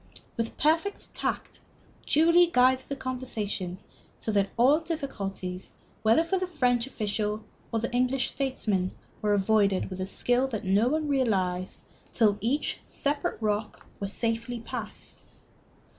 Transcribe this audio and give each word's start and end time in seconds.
With 0.35 0.57
perfect 0.57 1.13
tact 1.13 1.59
Julie 2.07 2.47
guided 2.47 2.87
the 2.89 2.95
conversation, 2.95 3.77
so 4.17 4.31
that 4.31 4.49
all 4.57 4.79
difficulties, 4.79 5.73
whether 6.01 6.23
for 6.23 6.39
the 6.39 6.47
French 6.47 6.87
official 6.87 7.43
or 7.71 7.77
the 7.81 7.91
English 7.91 8.31
statesman, 8.31 8.93
were 9.21 9.35
avoided 9.35 9.91
with 9.91 10.01
a 10.01 10.07
skill 10.07 10.47
that 10.47 10.65
no 10.65 10.87
one 10.87 11.07
realized 11.07 11.81
till 12.11 12.39
each 12.41 12.79
separate 12.83 13.39
rock 13.39 13.85
was 13.99 14.11
safely 14.11 14.59
passed. 14.59 15.21